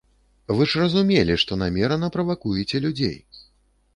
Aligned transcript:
Вы 0.59 0.63
ж 0.69 0.79
разумелі, 0.83 1.35
што 1.43 1.57
намерана 1.63 2.09
правакуеце 2.17 2.81
людзей! 2.87 3.15